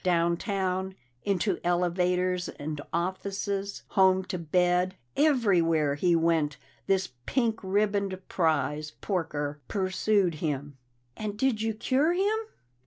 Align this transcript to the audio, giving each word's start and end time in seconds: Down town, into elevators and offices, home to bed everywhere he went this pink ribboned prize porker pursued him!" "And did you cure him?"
Down 0.03 0.35
town, 0.35 0.95
into 1.25 1.59
elevators 1.63 2.49
and 2.49 2.81
offices, 2.91 3.83
home 3.89 4.23
to 4.33 4.39
bed 4.39 4.95
everywhere 5.15 5.93
he 5.93 6.15
went 6.15 6.57
this 6.87 7.09
pink 7.27 7.59
ribboned 7.61 8.19
prize 8.27 8.93
porker 8.99 9.59
pursued 9.67 10.33
him!" 10.41 10.75
"And 11.15 11.37
did 11.37 11.61
you 11.61 11.75
cure 11.75 12.13
him?" 12.13 12.39